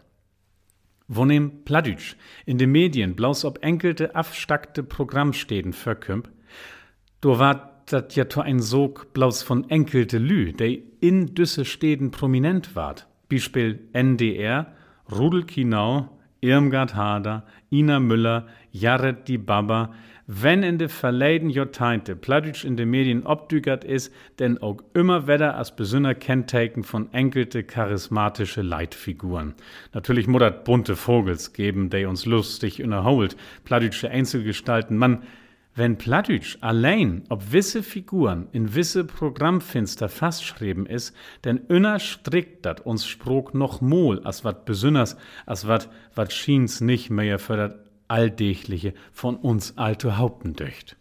Wo 1.06 1.24
nehm 1.24 1.64
Pladütsch 1.64 2.16
in 2.44 2.58
den 2.58 2.70
Medien 2.70 3.16
bloß 3.16 3.44
ob 3.44 3.64
enkelte 3.64 4.14
abstackte 4.14 4.82
Programmstäden 4.82 5.72
verkümp, 5.72 6.28
do 7.20 7.38
war 7.38 7.82
dat 7.86 8.14
ja 8.16 8.24
to 8.24 8.42
ein 8.42 8.60
Sog 8.60 9.12
bloß 9.14 9.42
von 9.42 9.68
enkelte 9.70 10.18
Lü, 10.18 10.52
der 10.52 10.76
in 11.00 11.34
düsse 11.34 11.64
Städten 11.64 12.10
prominent 12.10 12.76
ward. 12.76 13.06
Beispiel 13.30 13.88
NDR, 13.92 14.74
Rudel 15.10 15.44
Kinau, 15.44 16.10
Irmgard 16.40 16.94
Hader, 16.94 17.46
Ina 17.70 18.00
Müller, 18.00 18.46
Jared 18.72 19.28
die 19.28 19.38
Baba, 19.38 19.94
wenn 20.30 20.62
in 20.62 20.76
de 20.76 20.90
verleiden 20.90 21.48
Joteinte 21.48 22.14
Plattdeutsch 22.14 22.62
in 22.62 22.76
de 22.76 22.84
Medien 22.84 23.24
obdügert 23.24 23.82
is, 23.82 24.10
denn 24.38 24.58
auch 24.58 24.76
immer 24.92 25.26
wieder 25.26 25.56
als 25.56 25.74
besonder 25.74 26.14
Kenntaken 26.14 26.84
von 26.84 27.10
enkelte 27.14 27.64
charismatische 27.64 28.60
Leitfiguren. 28.60 29.54
Natürlich 29.94 30.26
muddert 30.26 30.64
bunte 30.64 30.96
Vogels 30.96 31.54
geben, 31.54 31.88
der 31.88 32.10
uns 32.10 32.26
lustig 32.26 32.78
innerholt, 32.78 33.38
plattdeutsche 33.64 34.10
Einzelgestalten, 34.10 34.98
man, 34.98 35.22
wenn 35.74 35.96
Plattdeutsch 35.96 36.58
allein 36.60 37.22
ob 37.30 37.52
wisse 37.52 37.82
Figuren 37.82 38.48
in 38.52 38.74
wisse 38.74 39.04
Programmfinster 39.04 40.10
fastschreiben 40.10 40.84
is, 40.84 41.14
denn 41.44 41.62
inner 41.68 42.00
strickt 42.00 42.66
dat 42.66 42.82
uns 42.82 43.06
Sprog 43.06 43.54
noch 43.54 43.80
mol, 43.80 44.20
as 44.24 44.44
wat 44.44 44.66
besünners, 44.66 45.16
as 45.46 45.66
wat 45.66 45.88
wat 46.14 46.34
schien's 46.34 46.82
nicht 46.82 47.08
mehr 47.08 47.38
fördert 47.38 47.87
Alldächliche 48.08 48.94
von 49.12 49.36
uns 49.36 49.76
alte 49.76 50.16
Haupten 50.18 50.54
döcht. 50.54 50.96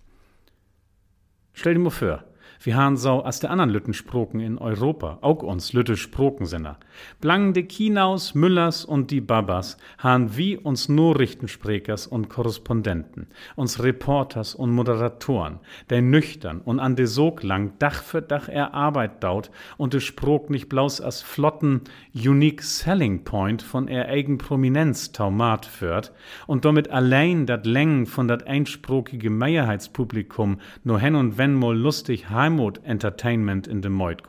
Stell 1.53 1.73
dir 1.73 1.79
mal 1.79 1.89
vor, 1.89 2.23
wir 2.61 2.75
haben 2.75 2.97
so 2.97 3.21
als 3.21 3.39
der 3.39 3.51
anderen 3.51 3.69
Lüttensproken 3.69 4.39
in 4.39 4.57
Europa, 4.57 5.19
auch 5.21 5.43
uns 5.43 5.73
Lütte 5.73 5.95
Sprokensinner. 5.95 6.77
Blang 7.21 7.53
de 7.53 7.63
Kinaus, 7.63 8.33
Müllers 8.33 8.83
und 8.83 9.11
die 9.11 9.21
Babas 9.21 9.77
han 9.99 10.35
wie 10.35 10.57
uns 10.57 10.89
Nachrichtensprechers 10.89 12.07
und 12.07 12.29
Korrespondenten, 12.29 13.27
uns 13.55 13.83
Reporters 13.83 14.55
und 14.55 14.71
Moderatoren, 14.71 15.59
der 15.89 16.01
nüchtern 16.01 16.61
und 16.61 16.79
an 16.79 16.95
de 16.95 17.05
Sog 17.05 17.43
lang 17.43 17.73
Dach 17.79 18.01
für 18.01 18.21
Dach 18.21 18.49
er 18.49 18.73
Arbeit 18.73 19.23
daut 19.23 19.51
und 19.77 19.93
de 19.93 19.99
Sprok 19.99 20.49
nicht 20.49 20.69
bloß 20.69 21.01
als 21.01 21.21
flotten 21.21 21.81
Unique 22.13 22.63
Selling 22.63 23.23
Point 23.23 23.61
von 23.61 23.87
er 23.87 24.07
eigen 24.07 24.37
Prominenz 24.39 25.11
taumat 25.11 25.65
führt 25.65 26.13
und 26.47 26.65
damit 26.65 26.89
allein 26.89 27.45
dat 27.45 27.65
Längen 27.65 28.07
von 28.07 28.27
dat 28.27 28.47
einsprokige 28.47 29.29
Meierheitspublikum 29.29 30.59
nur 30.83 30.99
hen 30.99 31.15
und 31.15 31.37
wenn 31.37 31.53
mal 31.53 31.77
lustig 31.77 32.29
heim 32.29 32.46
Heimat 32.47 32.79
Entertainment 32.85 33.67
in 33.67 33.81
dem 33.81 33.91
Meut. 33.91 34.23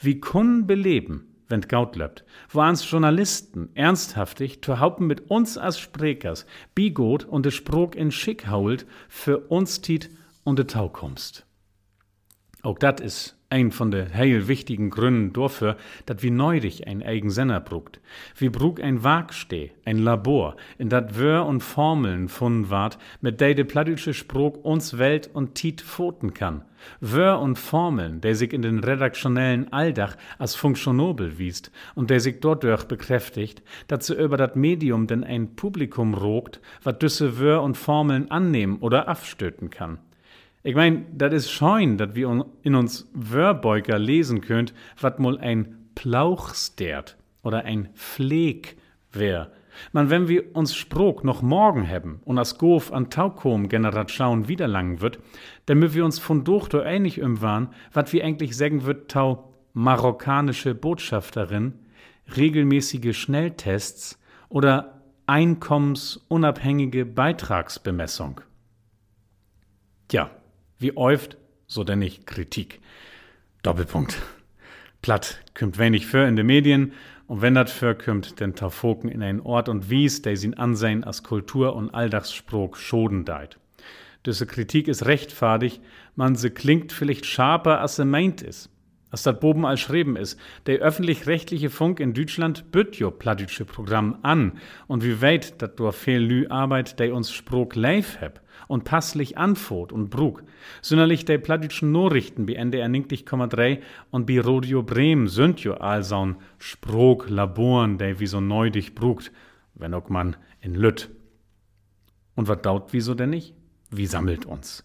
Wie 0.00 0.20
können 0.20 0.66
beleben, 0.66 1.36
wenn 1.46 1.60
gaut 1.60 1.94
lebt, 1.94 2.24
wo 2.48 2.58
ans 2.62 2.90
Journalisten 2.90 3.68
ernsthaftig 3.76 4.60
zu 4.60 4.80
haupten 4.80 5.06
mit 5.06 5.30
uns 5.30 5.56
als 5.56 5.78
Sprekers 5.78 6.46
bigot 6.74 7.24
und 7.24 7.46
de 7.46 7.52
Sprog 7.52 7.94
in 7.94 8.10
Schick 8.10 8.48
hault 8.48 8.86
für 9.08 9.38
uns 9.38 9.80
tit 9.80 10.10
und 10.42 10.58
de 10.58 10.66
Taukommst. 10.66 11.46
Auch 12.62 12.78
dat 12.78 13.00
is 13.00 13.36
ein 13.52 13.70
von 13.70 13.90
de 13.90 14.06
heil 14.14 14.48
wichtigen 14.48 14.88
Gründen 14.88 15.32
dafür, 15.34 15.76
dat 16.06 16.22
wie 16.22 16.30
neudig 16.30 16.88
ein 16.88 17.02
eigen 17.02 17.30
Senner 17.30 17.60
brugt. 17.60 18.00
Wie 18.36 18.48
brug 18.48 18.82
ein 18.82 19.04
Wagsteh, 19.04 19.70
ein 19.84 19.98
Labor, 19.98 20.56
in 20.78 20.88
dat 20.88 21.18
Wör 21.18 21.44
und 21.46 21.62
Formeln 21.62 22.28
funden 22.28 22.70
ward, 22.70 22.98
mit 23.20 23.40
der 23.40 23.54
de 23.54 23.64
plattdeutsche 23.64 24.14
Sprog 24.14 24.64
uns 24.64 24.96
Welt 24.98 25.28
und 25.34 25.54
Tiet 25.54 25.82
pfoten 25.82 26.32
kann. 26.32 26.62
Wör 27.00 27.40
und 27.40 27.58
Formeln, 27.58 28.22
der 28.22 28.34
sich 28.34 28.52
in 28.52 28.62
den 28.62 28.78
redaktionellen 28.78 29.70
Alldach 29.72 30.16
als 30.38 30.54
funktionabel 30.54 31.38
wiest 31.38 31.70
und 31.94 32.08
der 32.08 32.20
sich 32.20 32.40
dort 32.40 32.62
bekräftigt, 32.88 33.62
dat 33.86 34.02
sie 34.02 34.14
über 34.14 34.38
dat 34.38 34.56
Medium 34.56 35.06
denn 35.06 35.24
ein 35.24 35.54
Publikum 35.54 36.14
rogt, 36.14 36.60
wat 36.82 37.02
düsse 37.02 37.38
Wör 37.38 37.62
und 37.62 37.76
Formeln 37.76 38.30
annehmen 38.30 38.78
oder 38.78 39.08
abstöten 39.08 39.68
kann. 39.68 39.98
Ich 40.64 40.76
mein, 40.76 41.06
das 41.16 41.34
ist 41.34 41.50
schein, 41.50 41.98
dass 41.98 42.14
wir 42.14 42.46
in 42.62 42.74
uns 42.74 43.10
Wörbeuger 43.12 43.98
lesen 43.98 44.40
könnt, 44.40 44.72
wat 45.00 45.18
mal 45.18 45.38
ein 45.38 45.88
Plauchstert 45.96 47.16
oder 47.42 47.64
ein 47.64 47.88
Pfleg 47.94 48.76
wär. 49.10 49.50
Man, 49.92 50.10
wenn 50.10 50.28
wir 50.28 50.54
uns 50.54 50.76
Sprog 50.76 51.24
noch 51.24 51.42
morgen 51.42 51.88
haben 51.88 52.20
und 52.24 52.38
as 52.38 52.58
Gof 52.58 52.92
an 52.92 53.10
Taukom 53.10 53.68
generat 53.68 54.10
schauen 54.10 54.46
wieder 54.46 54.68
lang 54.68 55.00
wird, 55.00 55.18
müssen 55.68 55.94
wir 55.94 56.04
uns 56.04 56.18
von 56.18 56.44
Dochter 56.44 56.84
ähnlich 56.84 57.20
umwarn, 57.20 57.70
wat 57.92 58.12
wir 58.12 58.24
eigentlich 58.24 58.56
sagen 58.56 58.84
wird, 58.84 59.10
tau 59.10 59.52
marokkanische 59.72 60.74
Botschafterin, 60.74 61.74
regelmäßige 62.36 63.16
Schnelltests 63.16 64.20
oder 64.48 65.02
einkommensunabhängige 65.26 67.06
Beitragsbemessung. 67.06 68.42
Tja, 70.08 70.30
wie 70.82 70.96
oft, 70.96 71.36
so 71.66 71.84
denn 71.84 72.00
nicht 72.00 72.26
Kritik. 72.26 72.80
Doppelpunkt. 73.62 74.20
Platt 75.00 75.40
kümmt 75.54 75.78
wenig 75.78 76.06
für 76.06 76.26
in 76.26 76.36
de 76.36 76.44
Medien, 76.44 76.92
und 77.26 77.40
wenn 77.40 77.54
dat 77.54 77.70
für 77.70 77.94
kümmt, 77.94 78.40
denn 78.40 78.54
Tafoken 78.54 79.08
in 79.08 79.22
ein 79.22 79.40
Ort 79.40 79.68
und 79.68 79.88
Wies, 79.88 80.20
der 80.20 80.36
sin 80.36 80.54
Ansehen 80.54 81.02
als 81.02 81.22
Kultur 81.22 81.74
und 81.74 81.94
Alldachssprog 81.94 82.76
schoden 82.76 83.24
deit. 83.24 83.58
Diese 84.26 84.46
Kritik 84.46 84.86
ist 84.86 85.06
rechtfadig, 85.06 85.80
man 86.14 86.36
se 86.36 86.50
klingt 86.50 86.92
vielleicht 86.92 87.26
scharper, 87.26 87.80
als 87.80 87.96
se 87.96 88.04
meint 88.04 88.42
is. 88.42 88.68
Als 89.12 89.24
dat 89.24 89.40
Boben 89.40 89.66
als 89.66 89.80
schreiben 89.80 90.16
is, 90.16 90.38
der 90.64 90.78
öffentlich-rechtliche 90.78 91.68
Funk 91.68 92.00
in 92.00 92.14
Deutschland 92.14 92.72
bütt 92.72 92.96
jo 92.96 93.10
plattdeutsche 93.10 93.66
Programm 93.66 94.16
an, 94.22 94.52
und 94.86 95.04
wie 95.04 95.20
weit 95.20 95.60
dat 95.60 95.78
durch 95.78 95.94
viel 95.94 96.18
Lü 96.18 96.46
Arbeit, 96.48 96.98
der 96.98 97.14
uns 97.14 97.30
Sprog 97.30 97.74
live 97.76 98.22
heb 98.22 98.40
und 98.68 98.84
passlich 98.84 99.36
anfot 99.36 99.92
und 99.92 100.08
brug. 100.08 100.44
Sünderlich 100.80 101.26
de 101.26 101.36
plattdütschen 101.36 101.92
Nachrichten 101.92 102.46
bi 102.46 102.54
NDR 102.54 102.88
90,3 102.88 103.82
und 104.10 104.24
bi 104.24 104.38
Radio 104.38 104.82
Bremen 104.82 105.28
sind 105.28 105.60
jo 105.60 105.74
allsaun 105.74 106.36
Sprog 106.58 107.28
Laboren, 107.28 107.98
de 107.98 108.18
wie 108.18 108.26
so 108.26 108.40
neudig 108.40 108.94
brugt, 108.94 109.30
wenn 109.74 109.92
auch 109.92 110.08
man 110.08 110.36
in 110.62 110.74
Lütt. 110.74 111.10
Und 112.34 112.48
wat 112.48 112.64
daut 112.64 112.94
wieso 112.94 113.14
denn 113.14 113.28
nicht? 113.28 113.54
Wie 113.90 114.06
sammelt 114.06 114.46
uns? 114.46 114.84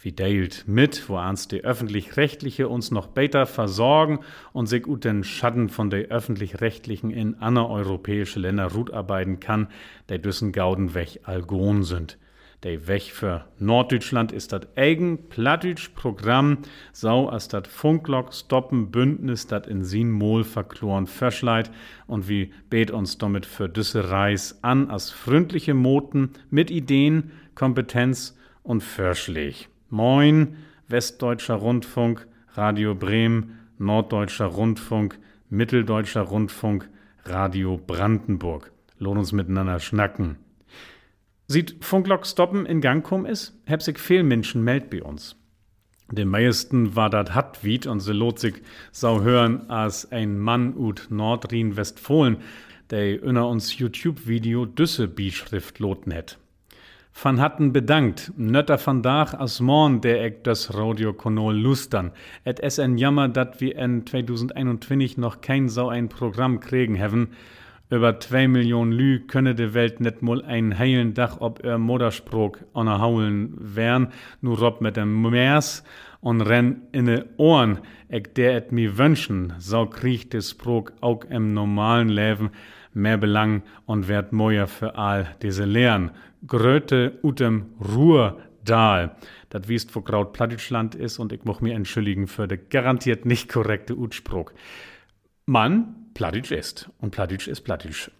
Wie 0.00 0.12
deilt 0.12 0.64
mit, 0.68 1.08
wo 1.08 1.16
ans 1.16 1.48
die 1.48 1.64
öffentlich-rechtliche 1.64 2.68
uns 2.68 2.92
noch 2.92 3.08
besser 3.08 3.46
versorgen 3.46 4.20
und 4.52 4.66
sich 4.66 4.86
ut 4.86 5.04
den 5.04 5.24
Schatten 5.24 5.68
von 5.68 5.90
de 5.90 6.08
öffentlich-rechtlichen 6.08 7.10
in 7.10 7.34
andere 7.40 7.68
europäische 7.68 8.38
Länder 8.38 8.72
rut 8.72 8.92
arbeiten 8.92 9.40
kann, 9.40 9.66
de 10.08 10.18
düssen 10.18 10.52
Gauden 10.52 10.94
weg 10.94 11.20
Algon 11.24 11.82
sind. 11.82 12.16
Der 12.62 12.86
Weg 12.86 13.12
für 13.12 13.46
Norddeutschland 13.58 14.30
ist 14.30 14.52
das 14.52 14.68
eigen 14.76 15.28
plattdeutsch 15.28 15.90
Programm, 15.94 16.58
sau 16.92 17.28
als 17.28 17.48
dat 17.48 17.66
Funklock 17.66 18.32
stoppen 18.34 18.92
Bündnis 18.92 19.48
dat 19.48 19.66
in 19.66 19.84
sin 19.84 20.10
Mol 20.12 20.44
verkloren 20.44 21.08
verschleit 21.08 21.72
und 22.06 22.28
wie 22.28 22.52
bet 22.70 22.92
uns 22.92 23.18
damit 23.18 23.46
für 23.46 23.68
düsse 23.68 24.10
Reis 24.10 24.58
an 24.62 24.90
als 24.90 25.10
freundliche 25.10 25.74
Moten 25.74 26.30
mit 26.50 26.70
Ideen, 26.70 27.32
Kompetenz 27.56 28.36
und 28.62 28.82
Vorschläg. 28.82 29.68
Moin, 29.90 30.56
Westdeutscher 30.88 31.54
Rundfunk, 31.54 32.26
Radio 32.54 32.94
Bremen, 32.94 33.58
Norddeutscher 33.78 34.46
Rundfunk, 34.46 35.18
Mitteldeutscher 35.48 36.22
Rundfunk, 36.22 36.90
Radio 37.24 37.78
Brandenburg. 37.78 38.70
Lohnt 38.98 39.18
uns 39.18 39.32
miteinander 39.32 39.80
schnacken. 39.80 40.36
Sieht 41.46 41.82
Funklock 41.82 42.26
stoppen 42.26 42.66
in 42.66 42.82
Gang 42.82 43.02
kommen 43.02 43.24
ist, 43.24 43.58
heb 43.64 43.80
sich 43.80 43.98
viel 43.98 44.22
Menschen 44.22 44.62
meldt 44.62 44.90
bei 44.90 45.02
uns. 45.02 45.36
Den 46.10 46.28
meisten 46.28 46.94
war 46.94 47.08
dat 47.08 47.34
Hatwied 47.34 47.86
und 47.86 48.00
se 48.00 48.12
lot 48.12 48.38
sich 48.38 48.56
sau 48.92 49.22
hören 49.22 49.70
als 49.70 50.12
ein 50.12 50.38
Mann 50.38 50.76
ut 50.76 51.06
Nordrhein-Westfalen, 51.10 52.38
der 52.90 53.22
inner 53.22 53.48
uns 53.48 53.78
YouTube-Video 53.78 54.66
Düsse 54.66 55.08
Bischrift 55.08 55.78
loten 55.78 56.12
het. 56.12 56.38
Van 57.20 57.40
Hatten 57.40 57.72
bedankt, 57.72 58.32
nötter 58.36 58.78
van 58.78 59.02
Dach 59.02 59.34
as 59.34 59.58
morn 59.60 60.00
der 60.00 60.22
eck 60.22 60.44
das 60.44 60.72
Radio 60.74 61.12
Konol 61.12 61.56
lustern. 61.56 62.12
Et 62.44 62.60
es 62.60 62.78
en 62.78 62.96
Jammer, 62.96 63.28
dat 63.28 63.60
wir 63.60 63.74
in 63.76 64.06
2021 64.06 65.18
noch 65.18 65.40
kein 65.40 65.68
sau 65.68 65.88
ein 65.88 66.08
Programm 66.08 66.60
kriegen 66.60 66.96
haben, 66.96 67.30
über 67.90 68.20
zwei 68.20 68.46
Millionen 68.46 68.92
Lü 68.92 69.26
könne 69.26 69.56
de 69.56 69.74
Welt 69.74 69.98
net 69.98 70.22
mal 70.22 70.44
ein 70.44 70.78
heilen 70.78 71.14
Dach 71.14 71.40
ob 71.40 71.64
er 71.64 71.76
Modersprog 71.78 72.64
onerhaulen 72.72 73.52
wern, 73.58 74.12
nur 74.40 74.60
rob 74.60 74.80
mit 74.80 74.96
dem 74.96 75.20
Meers 75.20 75.82
und 76.20 76.42
renn 76.42 76.82
in 76.92 77.06
de 77.06 77.24
Ohren, 77.36 77.78
eck 78.08 78.32
der 78.36 78.56
et 78.56 78.70
mi 78.70 78.96
wünschen, 78.96 79.54
so 79.58 79.86
kriegt 79.86 80.34
de 80.34 80.40
Sprog 80.40 80.92
auch 81.00 81.24
im 81.24 81.52
normalen 81.52 82.10
Leben 82.10 82.50
mehr 82.92 83.18
Belang 83.18 83.62
und 83.86 84.08
werd 84.08 84.32
moja 84.32 84.66
für 84.66 84.96
all 84.96 85.34
diese 85.42 85.64
Lehren. 85.64 86.10
Gröte 86.46 87.18
utem 87.22 87.66
Ruhrdal. 87.80 89.16
Dat 89.50 89.68
wiest, 89.68 89.94
wo 89.94 90.00
Kraut 90.00 90.32
Plattdeutschland 90.32 90.94
ist 90.94 91.18
und 91.18 91.32
ich 91.32 91.44
moch 91.44 91.60
mir 91.60 91.74
entschuldigen 91.74 92.26
für 92.26 92.46
de 92.46 92.58
garantiert 92.70 93.24
nicht 93.24 93.48
korrekte 93.48 93.96
Utspruch. 93.96 94.52
Mann, 95.46 95.94
Plattdeutsch 96.14 96.50
ist. 96.50 96.90
Und 96.98 97.10
Plattdeutsch 97.10 97.48
ist 97.48 97.62
Plattdeutsch. 97.62 98.10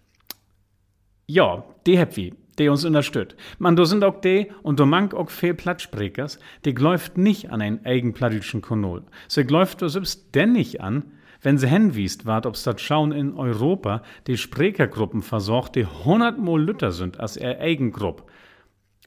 Ja, 1.27 1.63
die 1.85 1.99
wie, 2.15 2.33
die 2.57 2.69
uns 2.69 2.85
unterstützt. 2.85 3.35
Man, 3.59 3.75
da 3.75 3.85
sind 3.85 4.03
auch 4.03 4.19
die 4.19 4.47
und 4.63 4.79
da 4.79 4.85
mank 4.85 5.13
auch 5.13 5.29
viel 5.29 5.53
Plattsprechers, 5.53 6.39
die 6.65 6.73
gläuft 6.73 7.17
nicht 7.17 7.51
an 7.51 7.61
einen 7.61 7.85
eigen 7.85 8.13
plattdeutschen 8.13 8.61
Kanal. 8.61 9.03
Sie 9.27 9.43
gläuft 9.43 9.81
da 9.81 9.89
selbst 9.89 10.33
denn 10.33 10.53
nicht 10.53 10.81
an, 10.81 11.03
wenn 11.41 11.57
sie 11.57 11.67
hinwiest 11.67 12.25
wart, 12.25 12.45
ob's 12.45 12.63
dat 12.63 12.81
schauen 12.81 13.11
in 13.11 13.35
Europa 13.35 14.03
die 14.27 14.37
Sprechergruppen 14.37 15.21
versorgt, 15.21 15.75
die 15.75 15.85
hundertmal 15.85 16.61
lütter 16.61 16.91
sind 16.91 17.19
als 17.19 17.37
er 17.37 17.59
eigen 17.59 17.91
Grupp. 17.91 18.29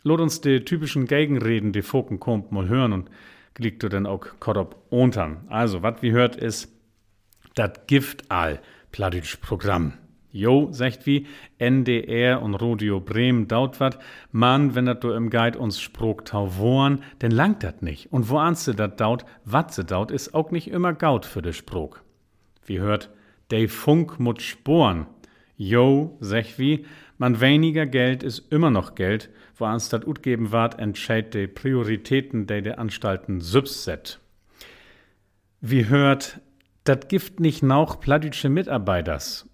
Lot 0.02 0.20
uns 0.20 0.40
die 0.40 0.64
typischen 0.64 1.06
Gegenreden, 1.06 1.72
die 1.72 1.82
Foken 1.82 2.18
kommt, 2.18 2.50
mal 2.50 2.68
hören 2.68 2.92
und 2.92 3.10
gliegt 3.54 3.82
du 3.82 3.88
dann 3.88 4.06
auch 4.06 4.26
Korop 4.40 4.76
untern. 4.90 5.44
Also, 5.48 5.82
wat 5.82 6.02
wie 6.02 6.12
hört 6.12 6.36
ist, 6.36 6.72
dat 7.54 7.86
Gift 7.86 8.30
all 8.30 8.60
plattdeutsch 8.90 9.36
Programm. 9.36 9.94
Jo, 10.30 10.68
sagt 10.72 11.04
wie, 11.04 11.26
NDR 11.58 12.40
und 12.40 12.54
Radio 12.54 13.00
Bremen 13.00 13.48
daut 13.48 13.80
wat, 13.80 13.98
man, 14.30 14.74
wenn 14.74 14.86
dat 14.86 15.04
du 15.04 15.10
im 15.10 15.28
Guide 15.28 15.58
uns 15.58 15.78
sprog 15.78 16.24
tau 16.24 16.56
wohren, 16.56 17.02
denn 17.20 17.30
langt 17.30 17.62
dat 17.62 17.82
nicht. 17.82 18.10
Und 18.10 18.30
wo 18.30 18.38
anste 18.38 18.74
dat 18.74 18.98
daut, 18.98 19.26
wat 19.44 19.74
se 19.74 19.84
daut, 19.84 20.10
is 20.10 20.32
auch 20.32 20.50
nicht 20.50 20.68
immer 20.68 20.94
gaut 20.94 21.26
für 21.26 21.42
de 21.42 21.52
Sprog. 21.52 22.02
Wie 22.66 22.80
hört, 22.80 23.10
de 23.50 23.68
Funk 23.68 24.18
mut 24.18 24.42
sporen. 24.42 25.06
Jo, 25.56 26.16
sech 26.20 26.58
wie, 26.58 26.84
man 27.18 27.40
weniger 27.40 27.86
Geld 27.86 28.22
is 28.22 28.38
immer 28.50 28.70
noch 28.70 28.94
Geld, 28.94 29.30
wo 29.56 29.66
ans 29.66 29.88
dat 29.88 30.06
ut 30.06 30.22
geben 30.22 30.50
wart, 30.52 30.78
entscheid 30.78 31.34
de 31.34 31.46
Prioritäten 31.46 32.46
de 32.46 32.62
de 32.62 32.76
Anstalten 32.76 33.40
subset. 33.40 34.18
Wie 35.60 35.86
hört, 35.86 36.40
dat 36.84 37.08
gift 37.08 37.38
nicht 37.38 37.62
nauch 37.62 38.00
plattdütsche 38.00 38.48
Mitarbeiters. 38.48 39.48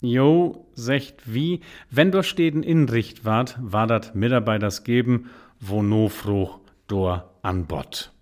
Jo, 0.00 0.66
secht 0.74 1.32
wie, 1.32 1.60
wenn 1.90 2.10
do 2.10 2.22
steden 2.22 2.62
Inricht 2.62 3.24
wart, 3.24 3.56
war 3.60 3.86
dat 3.86 4.14
Mitarbeiters 4.14 4.84
geben, 4.84 5.30
wo 5.60 5.82
no 5.82 6.08
froh 6.08 6.60
dor 6.88 7.30
an 7.42 7.66
Bord. 7.66 8.12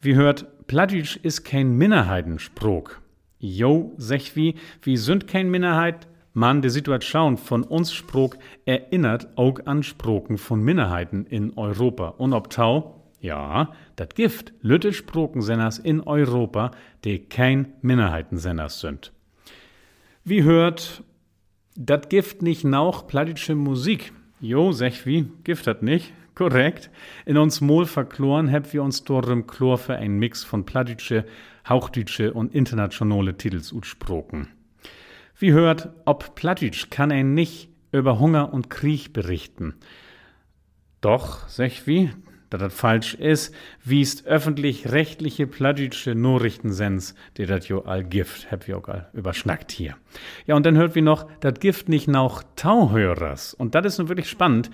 Wie 0.00 0.14
hört, 0.14 0.46
Plattdütsch 0.68 1.16
is 1.22 1.44
kein 1.44 1.76
Minderheitensprog. 1.76 3.00
Jo, 3.38 3.92
sech 3.98 4.34
wie, 4.34 4.56
wie 4.82 4.96
sünd 4.96 5.26
kein 5.28 5.50
Minderheit, 5.50 6.08
man 6.32 6.62
de 6.62 6.70
Situation 6.70 7.36
von 7.36 7.62
uns 7.62 7.92
Sprog 7.92 8.36
erinnert 8.64 9.28
auch 9.36 9.58
an 9.64 9.82
Sproken 9.82 10.38
von 10.38 10.62
Minderheiten 10.62 11.24
in 11.26 11.56
Europa. 11.56 12.08
Und 12.18 12.32
ob 12.32 12.50
Tau, 12.50 13.04
ja, 13.20 13.72
dat 13.96 14.14
Gift 14.14 14.52
lütte 14.60 14.92
Sprokensenners 14.92 15.78
in 15.78 16.00
Europa, 16.00 16.72
die 17.04 17.18
kein 17.18 17.72
Minderheitensenners 17.80 18.80
sind. 18.80 19.12
Wie 20.24 20.42
hört, 20.42 21.02
dat 21.76 22.10
Gift 22.10 22.42
nicht 22.42 22.64
nauch 22.64 23.06
plattische 23.06 23.54
Musik? 23.54 24.12
Jo, 24.40 24.72
sech 24.72 25.06
wie, 25.06 25.26
Gift 25.44 25.66
hat 25.66 25.82
nicht. 25.82 26.12
Korrekt. 26.38 26.88
In 27.26 27.36
uns 27.36 27.60
Mol 27.60 27.84
verkloren 27.84 28.46
heb 28.46 28.72
wir 28.72 28.84
uns 28.84 29.02
dorem 29.02 29.48
Chlor 29.48 29.76
für 29.76 29.96
ein 29.96 30.20
Mix 30.20 30.44
von 30.44 30.64
plattische, 30.64 31.24
hauchdütsche 31.68 32.32
und 32.32 32.54
internationale 32.54 33.36
Titels 33.36 33.72
utsproken. 33.72 34.46
Wie 35.36 35.50
hört, 35.50 35.88
ob 36.04 36.36
Plattdeutsch 36.36 36.90
kann 36.90 37.10
er 37.10 37.24
nicht 37.24 37.70
über 37.90 38.20
Hunger 38.20 38.52
und 38.52 38.70
Krieg 38.70 39.12
berichten. 39.12 39.74
Doch, 41.00 41.48
sech 41.48 41.88
wie, 41.88 42.12
da 42.50 42.58
das 42.58 42.72
falsch 42.72 43.14
ist, 43.14 43.52
wiest 43.82 44.24
öffentlich-rechtliche 44.24 45.48
plattdeutsche 45.48 46.14
Nachrichtensens, 46.14 47.16
die 47.36 47.46
das 47.46 47.66
jo 47.66 47.80
all 47.80 48.04
Gift, 48.04 48.52
hab 48.52 48.68
wir 48.68 48.78
auch 48.78 48.86
all 48.86 49.10
überschnackt 49.12 49.72
hier. 49.72 49.96
Ja, 50.46 50.54
und 50.54 50.64
dann 50.64 50.76
hört 50.76 50.94
wir 50.94 51.02
noch, 51.02 51.26
das 51.40 51.58
Gift 51.58 51.88
nicht 51.88 52.06
noch 52.06 52.44
Tauhörers. 52.54 53.54
Und 53.54 53.74
das 53.74 53.86
ist 53.86 53.98
nun 53.98 54.08
wirklich 54.08 54.30
spannend. 54.30 54.70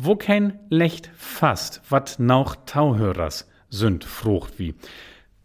Wo 0.00 0.14
kein 0.14 0.60
Lecht 0.70 1.10
fast, 1.16 1.82
wat 1.88 2.20
noch 2.20 2.54
Tauhörers 2.66 3.50
sind, 3.68 4.04
frucht 4.04 4.60
wie. 4.60 4.76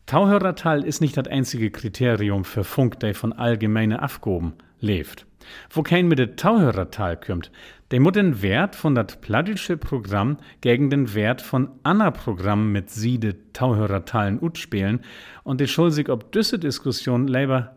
Tauhörertal 0.06 0.84
ist 0.84 1.02
nicht 1.02 1.18
das 1.18 1.26
einzige 1.26 1.72
Kriterium 1.72 2.46
für 2.46 2.64
Funk, 2.64 3.00
der 3.00 3.16
von 3.16 3.34
allgemeine 3.34 4.04
Afgoben 4.04 4.54
lebt. 4.80 5.26
Wo 5.72 5.82
kein 5.82 6.08
mit 6.08 6.20
der 6.20 6.36
Tauhörertal 6.36 7.20
kümmt, 7.20 7.52
der 7.90 8.00
muss 8.00 8.12
den 8.12 8.44
Wert 8.44 8.76
von 8.76 8.94
dat 8.94 9.22
plattdeutsche 9.22 9.76
Programm 9.76 10.38
gegen 10.62 10.92
den 10.92 11.16
Wert 11.16 11.42
von 11.42 11.72
Anna 11.82 12.12
Programm 12.12 12.72
mit 12.72 12.92
Siede 12.92 13.36
Tauhörertalen 13.54 14.40
utspielen 14.40 15.00
und 15.44 15.68
schuld 15.68 15.94
sich 15.94 16.10
ob 16.10 16.32
düsse 16.32 16.60
Diskussion 16.60 17.28
leider 17.28 17.76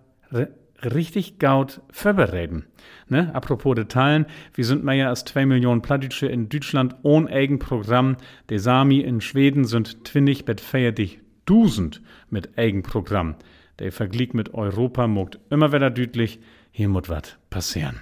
richtig 0.95 1.39
gaut 1.39 1.81
vorbereden. 1.91 2.67
Ne? 3.09 3.35
Apropos 3.35 3.75
Details, 3.75 4.27
wir 4.55 4.65
sind 4.65 4.85
mehr 4.85 5.09
als 5.09 5.25
zwei 5.25 5.47
Millionen 5.47 5.83
Plattdeutsche 5.83 6.27
in 6.27 6.49
Deutschland 6.49 6.95
ohne 7.03 7.31
eigen 7.31 7.59
Programm. 7.59 8.17
Die 8.51 8.59
Sami 8.59 9.01
in 9.01 9.21
Schweden 9.21 9.65
sind 9.65 10.05
twinnig 10.05 10.45
bet 10.45 10.61
feierlich 10.61 11.21
dusend 11.45 12.03
mit 12.31 12.59
eigen 12.59 12.83
Programm. 12.83 13.37
Der 13.79 13.93
Vergleich 13.93 14.33
mit 14.33 14.55
Europa 14.55 15.07
mogt 15.07 15.39
immer 15.51 15.73
wieder 15.73 15.91
deutlich, 15.91 16.41
hier 16.71 16.89
muss 16.89 17.09
was 17.09 17.37
passieren. 17.51 18.01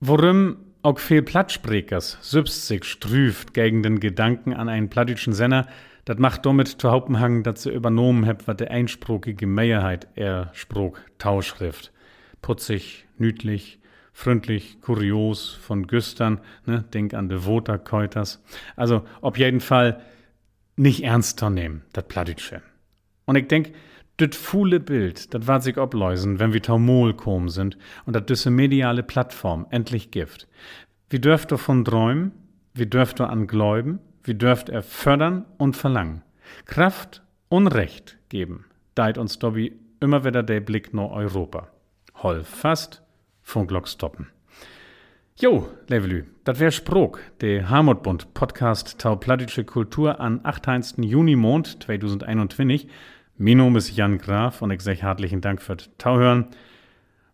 Worum 0.00 0.56
auch 0.82 0.98
viel 0.98 1.22
Plattsprechers 1.22 2.18
selbst 2.22 2.66
sich 2.66 2.84
strüft 2.84 3.52
gegen 3.52 3.82
den 3.82 4.00
Gedanken 4.00 4.54
an 4.54 4.68
einen 4.68 4.88
plattdeutschen 4.88 5.32
Senner, 5.32 5.66
das 6.04 6.18
macht 6.18 6.46
damit 6.46 6.68
zu 6.68 6.90
Hauptenhang, 6.90 7.42
dass 7.42 7.62
sie 7.62 7.70
übernommen 7.70 8.26
hat, 8.26 8.48
was 8.48 8.56
der 8.56 8.70
einsprogige 8.70 9.46
Mehrheit 9.46 10.08
er 10.14 10.50
Sprog 10.54 11.02
Tauschrift. 11.18 11.92
Putzig, 12.42 13.06
nütlich, 13.18 13.80
freundlich, 14.12 14.80
kurios, 14.80 15.50
von 15.50 15.86
Güstern, 15.86 16.40
ne, 16.66 16.84
denk 16.92 17.14
an 17.14 17.28
de 17.28 17.44
Voterkeuters. 17.44 18.42
Also, 18.76 19.04
auf 19.20 19.36
jeden 19.36 19.60
Fall 19.60 20.00
nicht 20.76 21.04
ernst 21.04 21.42
nehmen, 21.42 21.82
das 21.92 22.04
Plattdeutsche. 22.06 22.62
Und 23.26 23.36
ich 23.36 23.48
denk, 23.48 23.72
das 24.16 24.36
fuhle 24.36 24.80
Bild, 24.80 25.32
das 25.32 25.46
war 25.46 25.60
sich 25.60 25.78
obläusen, 25.78 26.38
wenn 26.38 26.52
wir 26.52 26.62
Taumol 26.62 27.14
kommen 27.14 27.48
sind 27.48 27.78
und 28.04 28.14
dat 28.14 28.28
düsse 28.28 28.50
mediale 28.50 29.02
Plattform 29.02 29.66
endlich 29.70 30.10
gift. 30.10 30.48
Wie 31.08 31.20
dürft 31.20 31.52
davon 31.52 31.84
träumen? 31.84 32.32
Wie 32.74 32.86
dürft 32.86 33.20
an 33.20 33.46
gläuben? 33.46 33.98
Wie 34.22 34.34
dürft 34.34 34.68
er 34.68 34.82
fördern 34.82 35.46
und 35.56 35.76
verlangen? 35.76 36.22
Kraft 36.66 37.22
und 37.48 37.68
Recht 37.68 38.18
geben. 38.28 38.66
Deit 38.94 39.18
uns 39.18 39.38
Dobby 39.38 39.78
immer 40.00 40.24
wieder 40.24 40.42
der 40.42 40.60
Blick 40.60 40.92
nach 40.92 41.10
Europa. 41.10 41.68
Hol 42.22 42.44
fast, 42.44 43.02
Funklock 43.42 43.88
stoppen. 43.88 44.28
Jo, 45.36 45.68
Levelü, 45.88 46.24
das 46.44 46.60
wär 46.60 46.70
Sprog, 46.70 47.22
der 47.40 47.70
Harmutbund 47.70 48.34
Podcast 48.34 49.00
Tau 49.00 49.16
Plattische 49.16 49.64
Kultur 49.64 50.20
an 50.20 50.40
8. 50.42 50.98
Juni 50.98 51.34
Mond 51.34 51.82
2021. 51.82 52.88
Mein 53.38 53.56
Name 53.56 53.78
ist 53.78 53.96
Jan 53.96 54.18
Graf 54.18 54.60
und 54.60 54.70
ich 54.70 54.82
sage 54.82 55.00
herzlichen 55.00 55.40
Dank 55.40 55.62
für 55.62 55.78
Tauhören. 55.96 56.48